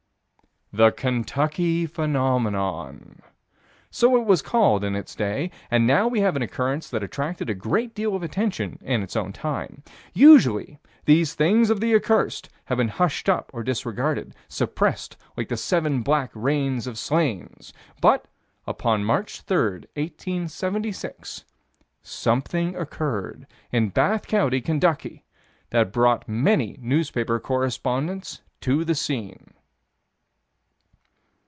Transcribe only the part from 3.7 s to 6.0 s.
So it was called, in its day, and